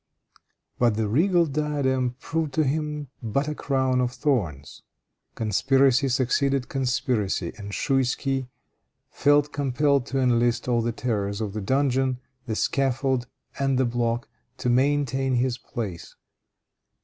But 0.79 0.95
the 0.95 1.07
regal 1.07 1.45
diadem 1.45 2.15
proved 2.19 2.53
to 2.55 2.63
him 2.63 3.09
but 3.21 3.47
a 3.47 3.53
crown 3.53 4.01
of 4.01 4.11
thorns. 4.11 4.81
Conspiracy 5.35 6.09
succeeded 6.09 6.69
conspiracy, 6.69 7.53
and 7.55 7.71
Schouisky 7.71 8.47
felt 9.11 9.53
compelled 9.53 10.07
to 10.07 10.17
enlist 10.19 10.67
all 10.67 10.81
the 10.81 10.91
terrors 10.91 11.39
of 11.39 11.53
the 11.53 11.61
dungeon, 11.61 12.19
the 12.47 12.55
scaffold 12.55 13.27
and 13.59 13.77
the 13.77 13.85
block 13.85 14.27
to 14.57 14.71
maintain 14.71 15.35
his 15.35 15.59
place. 15.59 16.15